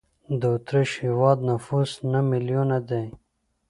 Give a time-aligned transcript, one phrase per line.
[0.39, 3.05] د اوترېش هېواد نفوس نه میلیونه دی.